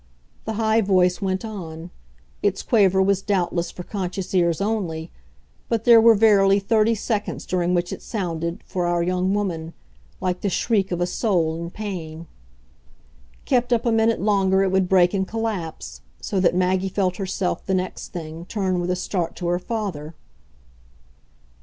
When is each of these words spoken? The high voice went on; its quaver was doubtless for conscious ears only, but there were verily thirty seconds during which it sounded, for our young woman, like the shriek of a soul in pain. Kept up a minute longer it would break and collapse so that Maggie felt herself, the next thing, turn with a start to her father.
The 0.45 0.53
high 0.53 0.81
voice 0.81 1.21
went 1.21 1.45
on; 1.45 1.91
its 2.41 2.63
quaver 2.63 2.99
was 3.03 3.21
doubtless 3.21 3.69
for 3.69 3.83
conscious 3.83 4.33
ears 4.33 4.59
only, 4.59 5.11
but 5.69 5.83
there 5.83 6.01
were 6.01 6.15
verily 6.15 6.57
thirty 6.57 6.95
seconds 6.95 7.45
during 7.45 7.75
which 7.75 7.93
it 7.93 8.01
sounded, 8.01 8.63
for 8.65 8.87
our 8.87 9.03
young 9.03 9.31
woman, 9.35 9.73
like 10.19 10.41
the 10.41 10.49
shriek 10.49 10.91
of 10.91 11.01
a 11.01 11.05
soul 11.05 11.55
in 11.55 11.69
pain. 11.69 12.25
Kept 13.45 13.71
up 13.71 13.85
a 13.85 13.91
minute 13.91 14.19
longer 14.19 14.63
it 14.63 14.71
would 14.71 14.89
break 14.89 15.13
and 15.13 15.27
collapse 15.27 16.01
so 16.19 16.39
that 16.39 16.55
Maggie 16.55 16.89
felt 16.89 17.17
herself, 17.17 17.63
the 17.63 17.75
next 17.75 18.07
thing, 18.07 18.45
turn 18.47 18.79
with 18.81 18.89
a 18.89 18.95
start 18.95 19.35
to 19.35 19.47
her 19.49 19.59
father. 19.59 20.15